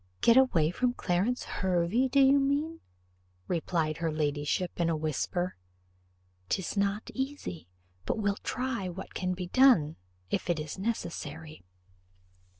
[0.21, 2.79] "Get away from Clarence Hervey, do you mean?"
[3.47, 5.57] replied her ladyship, in a whisper:
[6.49, 7.67] "'tis not easy,
[8.07, 9.97] but we'll try what can be done,
[10.31, 11.63] if it is necessary."